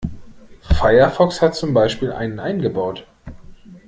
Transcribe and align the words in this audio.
Firefox 0.63 1.43
hat 1.43 1.53
zum 1.53 1.75
Beispiel 1.75 2.11
einen 2.11 2.39
eingebaut. 2.39 3.05